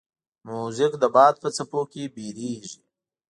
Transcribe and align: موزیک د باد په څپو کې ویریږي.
موزیک 0.47 0.93
د 0.99 1.03
باد 1.15 1.33
په 1.43 1.49
څپو 1.55 1.81
کې 1.91 2.03
ویریږي. 2.15 2.75